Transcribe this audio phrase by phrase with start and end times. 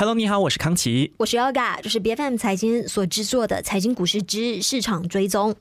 [0.00, 5.54] Hello，你好，我是康琪，我是 Yoga，这是 B F M 财经所制作的财经股市之市场追踪。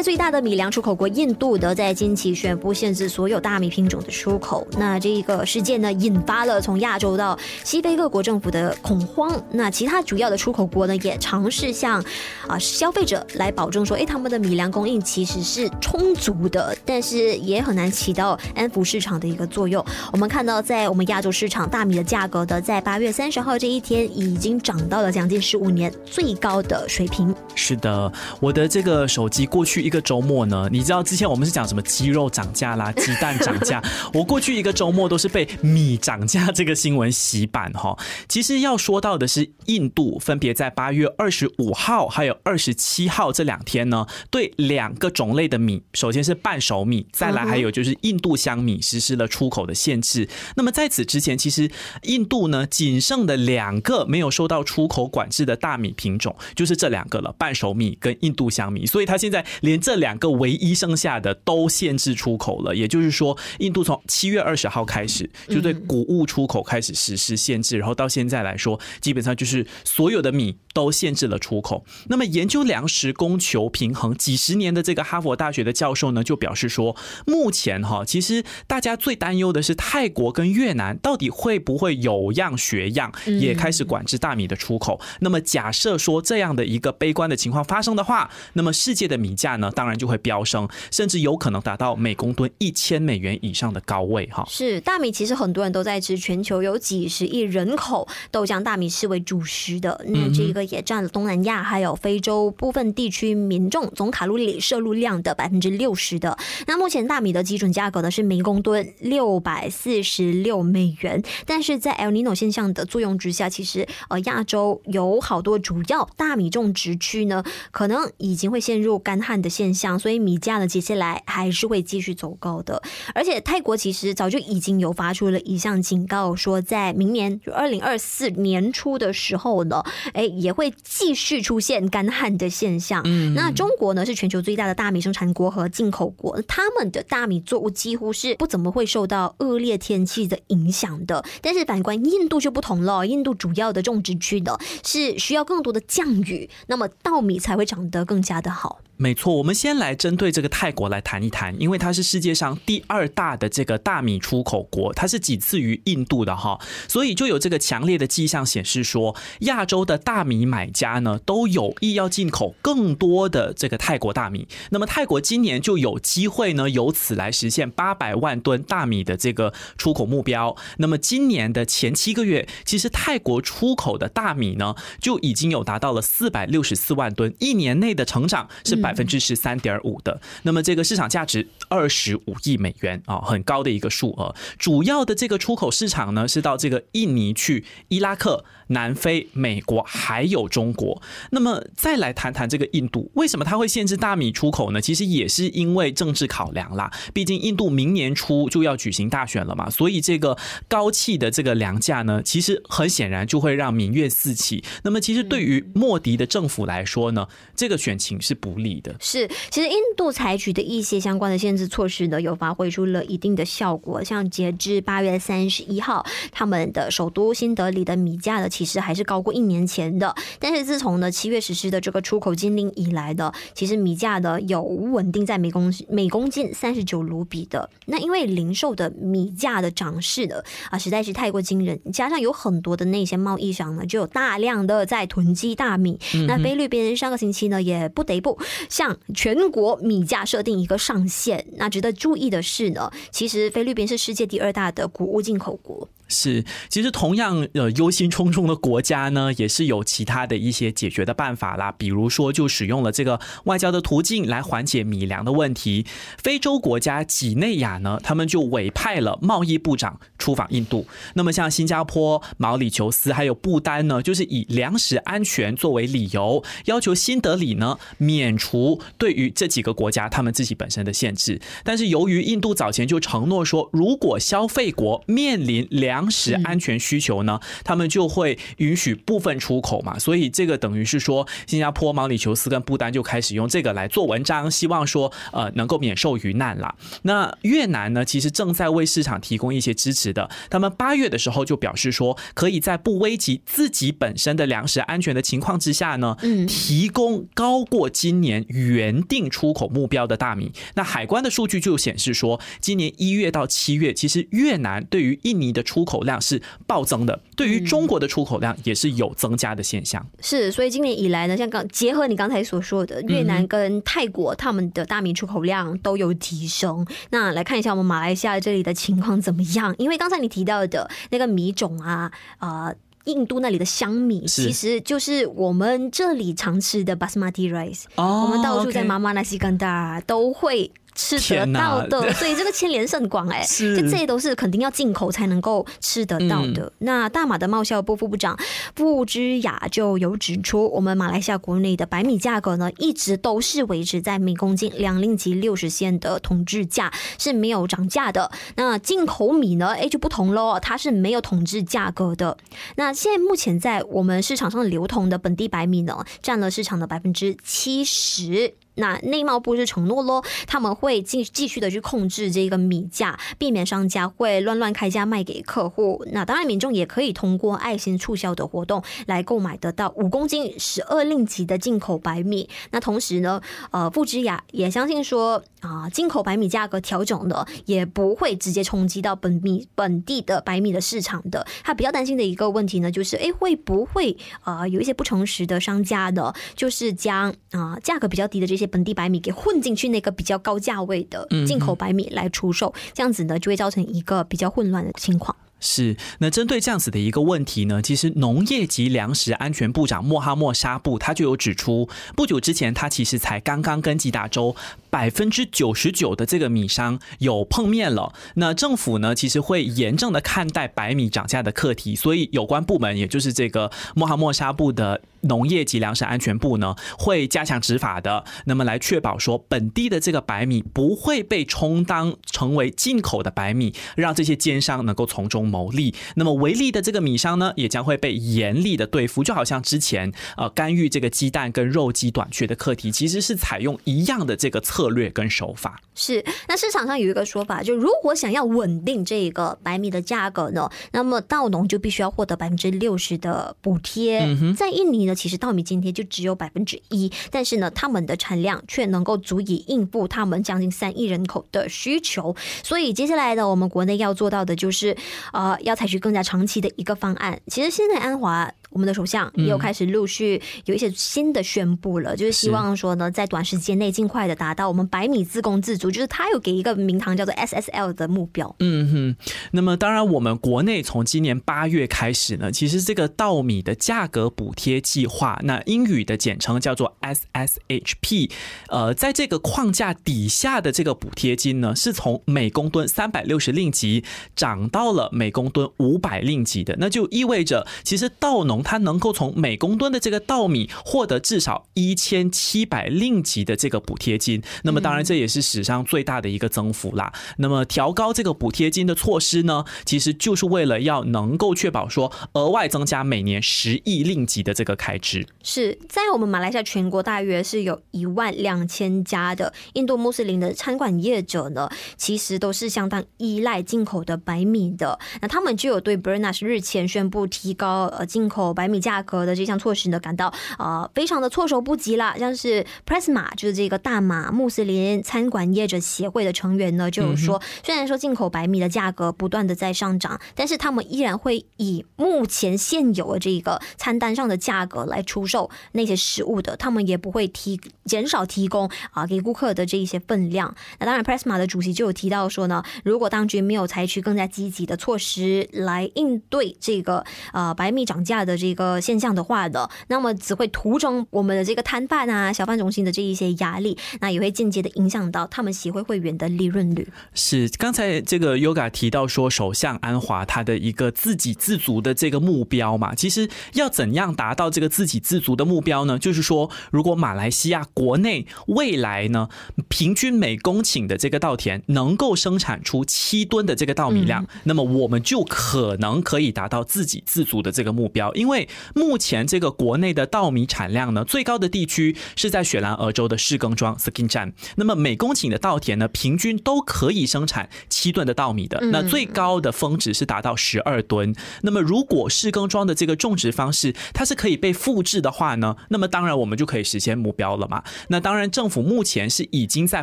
[0.00, 9.30] 界最大的米粮出口国印度的在近期宣布限制所有大米品种的出口，那这个事件呢，引发了从亚洲到西非各国政府的恐慌。
[9.50, 12.02] 那其他主要的出口国呢，也尝试向
[12.48, 19.84] 啊消费者来保证说，哎，他们的米粮供应其实是充足的，但是也很难起到安抚市场的一个作用。
[20.12, 27.34] 我们看到，在我们亚洲市场，大米的价格的在八月三十号这一天已经涨到了将近十五年最高的水平。
[27.54, 29.89] 是的，我的这个手机过去。
[29.89, 33.82] 一个周末呢，你知道之前我们是讲什么鸡肉涨价啦， 鸡蛋涨价。
[34.14, 37.98] 我过去一个周末都是被米涨价这个新闻洗版哈。
[38.28, 50.28] 其实要说到的是，印度分别在八月二十五号还有二十七号这两天呢，对两个种类的米，首先是半熟米，再来还有就是印度香米实施了出口的限制。
[50.54, 51.70] 那么在此之前，其实
[52.02, 58.86] 印度呢仅剩的两个没有受到出口管制的大米品种，就是这两个了，半熟米跟印度香米。
[58.86, 59.44] 所以它现在。
[59.62, 71.84] 连这两个唯一剩下的都限制出口了，也就是说，印度从七月二十号开始就对谷物出口开始实施限制，然后到现在来说，基本上就是所有的米都限制了出口。
[72.08, 76.96] 那么，研究粮食供求平衡几十年的这个哈佛大学的教授呢，就表示说，
[77.26, 84.98] 目前哈，其实大家最担忧的是泰国跟越南到底会不会有样学样，也开始管制大米的出口。
[85.20, 89.50] 那么，假设说这样的一个悲观的情况发生的话，那么世界的米价。
[89.60, 94.46] 呢，当然就会飙升，甚至有可能达到每公吨一千美元以上的高位哈。
[94.48, 100.02] 是大米，其实很多人都在吃，全球有几十亿人口都将大米视为主食的。
[100.06, 106.36] 那这个也占了东南亚还有非洲部分地区民众总卡路里摄入量的百分之六十的。
[106.66, 119.50] 那目前大米的基准价格呢是每公吨六百四十六美元，但是在 El Nino 现象的作用之下，其实呃亚洲有好多主要大米种植区呢，可能已经会陷入干旱的。
[119.50, 122.80] 现象，所以米价呢，接下来还是会继续走高的。
[123.12, 129.82] 而且泰国其实早就已经有发出了一项警告，说在明年就二零二四年初的时候呢，
[130.12, 133.02] 哎，也会继续出现干旱的现象。
[133.04, 141.24] 嗯，那中国呢是全球最大的大米生产国和进口国，他们的大米作物几乎是不怎么会受到恶劣天气的影响的。
[141.40, 148.80] 但是反观印度就不同了，印度主要的种植区的是需要更多的降雨，那么稻米才会长得更加的好。
[149.02, 164.46] 没错，我们先来针对这个泰国来谈一谈，因为它是世界上第二大的这个大米出口国，它是仅次于印度的哈，所以就有这个强烈的迹象显示说，亚洲的大米买家呢都有意要进口更多的这个泰国大米。
[164.68, 170.54] 那么泰国今年就有机会呢，由此来实现八百万吨大米的这个出口目标。
[170.76, 178.89] 那么今年的前七个月，其实泰国出口的大米呢就已经有达到了四百六十四万吨，一年内的成长是百。
[178.90, 184.34] 百分之十三点五的，那么这个市场价值二十五亿美元啊，很高的一个数额。
[184.58, 191.00] 主要的这个出口市场呢，是到这个印尼去、伊拉克、南非、美国还有中国。
[191.30, 194.80] 那么再来谈谈这个印度，为什么它会限制大米出口呢？
[194.80, 196.90] 其实也是因为政治考量啦。
[197.14, 200.36] 毕竟印度明年初就要举行大选了嘛，所以这个
[200.66, 204.64] 高气的这个粮价呢，其实很显然就会让民怨四起。
[204.82, 208.79] 那么其实对于莫迪的政府来说呢，这个选情是不利。
[209.00, 214.02] 是，其实印度采取的一些相关的限制措施呢，有发挥出了一定的效果。
[214.02, 220.14] 像截至八月三十一号，他们的首都新德里的米价呢，其实还是高过一年前的。
[220.38, 227.68] 但是自从呢七月实施的这个出口禁令以来的，其实米价呢有稳定在每公每公斤三十九卢比的。
[227.86, 235.98] 那因为零售的米价的涨势的啊，实在是太过惊人，加上有很多的那些贸易商呢，就有大量的在囤积大米。
[236.26, 238.38] 那菲律宾上个星期呢，也不得不。
[238.70, 241.44] 向全国米价设定一个上限。
[241.56, 245.86] 那值得注意的是呢，其实菲律宾是世界第二大的谷物进口国。
[246.10, 251.72] 是，其实同样呃忧心忡忡的国家呢，也是有其他的一些解决的办法啦。
[251.72, 255.86] 比如说，就使用了这个外交的途径来缓解米粮的问题。
[256.18, 260.86] 非洲国家几内亚呢，他们就委派了贸易部长出访印度。
[261.14, 271.40] 那么像新加坡、毛里求斯还有不丹呢，就是以粮食安全作为理由，要求新德里呢免除对于这几个国家他们自己本身的限制。
[271.62, 279.98] 但是由于印度早前就承诺说，如果消费国面临粮粮食安全需求呢，他们就会允许部分出口嘛。
[279.98, 286.74] 所以这个等于是说，新加坡、毛里求斯跟不丹就开始用这个来做文章，希望说呃能够免受于难啦。
[287.02, 290.30] 那越南呢，其实正在为市场提供一些支持的。
[290.48, 296.16] 他们八月的时候就表示说，可以在不危及自己本身的粮食安全的情况之下呢，
[296.48, 300.52] 提供高过今年原定出口目标的大米。
[300.74, 310.06] 那海关的数据就显示说，今年一月到七月，其实越南对于印尼的出口量是暴增的，对于中国的出口量也是有增加的现象。
[310.20, 316.86] 是，所以今年以来呢，像刚结合你刚才所说的，越南跟泰国他们的大米出口量都有提升。
[317.10, 319.74] 那来看一下我们马来西亚这里的情况怎么样？
[319.78, 322.72] 因为刚才你提到的那个米种啊，啊。
[323.04, 327.84] 印度那里的香米，其实就是我们这里常吃的 basmati rice。
[327.94, 330.70] 哦，我们到处在妈妈那西干达都会。
[330.94, 336.72] 吃得到的， 所以这个牵连甚广哎，就这些都是肯定要进口才能够吃得到的。
[336.78, 338.38] 那大马的贸销部副部长
[338.74, 348.30] 布之雅就有指出，我们马来西亚国内的白米价格呢，一直都是维持在每公斤两令吉六十线的统治价，是没有涨价的。
[348.56, 352.36] 那进口米呢，哎就不同喽，它是没有统治价格的。
[352.76, 358.54] 那现在目前在我们市场上流通的本地白米呢，占了市场的百分之七十。
[358.76, 366.04] 那内贸部是承诺咯，他们会继继续的去控制这个米价，避免商家会乱乱开价卖给客户。
[366.12, 372.48] 那当然，民众也可以通过爱心促销的活动来购买得到五公斤十二令吉的进口白米。
[372.70, 381.46] 那同时呢，呃，富之雅也相信说啊，进口白米价格调整的也不会直接冲击到本米本地的白米的市场的。
[381.62, 388.59] 他比较担心的一个问题呢，就是哎，会不会啊有一些不诚实的商家呢，就是将啊价格比较低的这些。
[388.66, 395.36] 本地白米给混进去那个比较高价位的进口白米来出售，这样子呢就会造成一个比较混乱的情况。
[395.62, 401.86] 是，那针对这样子的一个问题呢，其实农业及粮食安全部长莫哈默沙布他就有指出，
[402.16, 404.56] 不久之前他其实才刚刚跟吉达州
[404.90, 408.12] 百分之九十九的这个米商有碰面了。
[408.34, 415.00] 那政府呢，其实会严正的看待白米涨价的课题，所以有关部门，也就是这个莫哈默沙布的。
[415.24, 425.94] 农业及粮食安全部呢会加强执法的，那么来确保说本地的这个白米不会被充当成为进口的白米，让这些奸商能够从中牟利。
[426.14, 429.22] 那么违例的这个米商呢，也将会被严厉的对付。
[429.22, 435.80] 就好像之前呃干预这个鸡蛋跟肉鸡短缺的课题，其实是采用一样的这个策略跟手法。
[435.94, 444.20] 是，那市场上有一个说法，就如果想要稳定这个白米的价格呢，那么稻农就必须要获得百分之六十的补贴。
[444.56, 445.10] 在印尼呢。
[445.20, 452.34] 其实稻米津贴就只有百分之一，但是呢，他们的产量却能够足以应付他们将近三亿人口的需求。
[452.62, 454.96] 所以接下来呢，我们国内要做到的就是，
[455.34, 457.38] 呃，要采取更加长期的一个方案。
[457.48, 458.50] 其实现在安华。
[458.70, 468.54] 我们的首相也有开始陆续有一些新的宣布了，就是希望说呢，在短时间内尽快的达到我们百米自供自足，就是他有给一个名堂叫做 SSL 的目标。
[468.60, 469.16] 嗯哼，
[469.50, 478.30] 那么当然，我们国内从今年八月开始呢，其实这个稻米的价格补贴计划，那英语的简称叫做 SSHP，
[478.68, 484.04] 呃，在这个框架底下的这个补贴金呢，是从每公吨三百六十令吉
[484.36, 488.59] 涨到了每公吨五百令吉的，那就意味着其实稻农。
[488.62, 497.12] 它能够从每公吨的这个稻米获得至少一千七百令吉的这个补贴金，那么当然这也是史上最大的一个增幅啦。
[497.38, 505.26] 那么调高这个补贴金的措施呢，其实就是为了要能够确保说额外增加每年十亿令吉的这个开支。
[505.42, 514.98] 是在我们马来西亚全国大约是有一万两千家的印度穆斯林的餐馆业者呢，其实都是相当依赖进口的白米的。
[515.22, 518.49] 那他们就有对 Bernas 日前宣布提高呃进口。
[518.52, 522.14] 白米价格的这项措施呢，感到呃非常的措手不及了。
[522.18, 540.54] 像是 Presma 就是这个大马穆斯林餐馆业者协会的成员呢，就是说，虽然说进口白米的价格不断的在上涨，但是他们依然会以目前现有的这个餐单上的价格来出售那些食物的，他们也不会提减少提供啊给顾客的这一些分量。
[540.78, 548.39] 那当然，Presma 的主席就有提到说呢，如果当局没有采取更加积极的措施来应对这个呃白米涨价的。
[548.40, 556.88] 这个现象的话的，那么只会徒增我们的这个摊贩啊、小贩中心的这一些压力，那也会间接的影响到他们协会会员的利润率。
[557.14, 565.98] 是刚才这个 Yoga 提到说，首相安华他的一个自给自足的这个目标嘛，其实要怎样达到这个自给自足的目标呢？
[565.98, 569.28] 就是说，如果马来西亚国内未来呢，
[569.68, 578.12] 平均每公顷的这个稻田能够生产出七吨的这个稻米量，那么我们就可能可以达到自给自足的这个目标。
[578.14, 578.29] 因为
[578.74, 588.60] 目前这个国内的稻米产量呢，最高的地区是在雪兰莪州的市耕庄 Skin 站，那么每公顷的稻田呢，平均都可以生产七吨的稻米的。
[588.72, 591.14] 那最高的峰值是达到十二吨。
[591.42, 597.62] 那么如果市耕庄的这个种植方式它是可以被复制的话呢，那么当然我们就可以实现目标了嘛。
[597.88, 599.82] 那当然政府目前是已经在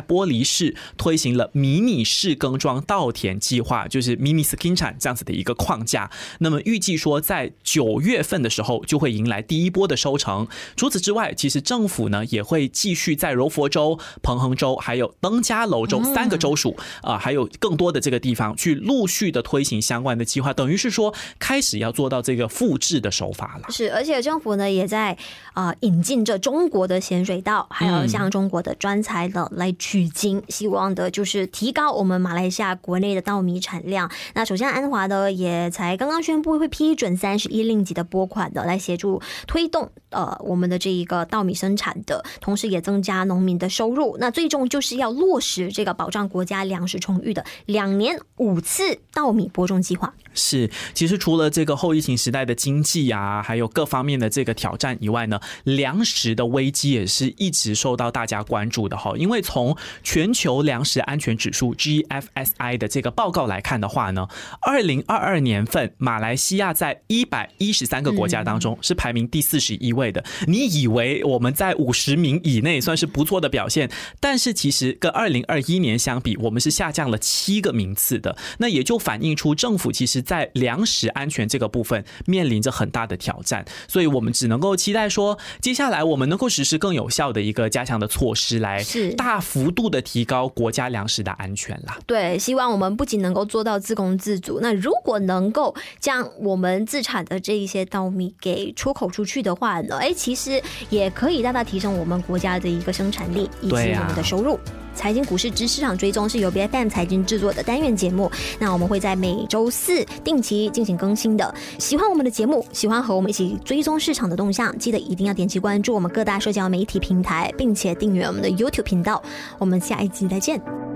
[0.00, 6.10] 玻璃市推行了迷你市耕庄稻田计划，就是 mini skin 产这样子的一个框架。
[6.38, 10.46] 那么预计说在九月份的时候就会迎来第一波的收成。
[10.76, 23.68] 除此之外，其实政府呢也会继续在柔佛州、彭亨州还有登嘉楼州三个州属啊，还有更多的这个地方去陆续的推行相关的计划，等于是说开始要做到这个复制的手法了。
[23.70, 25.16] 是，而且政府呢也在
[25.54, 34.10] 啊引进着中国的咸水稻，还有像中国的专才的来取经，希望的就是提高我们马来西亚国内的稻米产量。
[34.34, 44.16] 那首先安华呢也才刚刚宣布会批准三十一令吉的拨款的，来协助推动呃我们的这一个稻米生产的，同时也增加农民的收入。
[44.20, 50.14] 那最终就是要落实这个保障国家粮食充裕的两年五次稻米播种计划。
[50.34, 59.14] 是，其实除了这个后疫情时代的经济啊，还有各方面的这个挑战以外呢，粮食的危机也是一直受到大家关注的哈。
[59.16, 64.28] 因为从全球粮食安全指数 GFSI 的这个报告来看的话呢，
[64.60, 70.22] 二零二二年份马来西亚在一百一十三个国家当中是排名第四十一位的。
[70.46, 78.36] 你以为我们在五十名以内算是不错的表现，但是其实跟二零二一年相比，我们是下降了七个名次的。
[78.58, 80.18] 那也就反映出政府其实。
[80.28, 88.84] 在粮食安全这个部分面临着很大的挑战，所以我们只能够期待说，接下来我们能够实施更有效的一个加强的措施，来
[89.16, 91.98] 大幅度的提高国家粮食的安全啦。
[92.06, 104.56] 对，希望我们不仅能够做到自供自足，那如果能够将我们自产的这一些稻米给出口出去的话呢，哎，其实也可以大大提升我们国家的一个生产力以及我们的收入。
[104.94, 111.52] 财经股市之市场追踪是由 B F M 财经制作的单元节目，那我们会在每周四定期进行更新的。
[111.78, 119.20] 喜欢我们的节目，喜欢和我们一起追踪市场的动向，记得一定要点击关注我们各大社交媒体平台，并且订阅我们的 YouTube 频道。
[119.58, 120.87] 我们下一集再见。